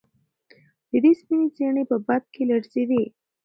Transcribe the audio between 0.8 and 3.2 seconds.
د ده سپینې څڼې په باد کې لړزېدې.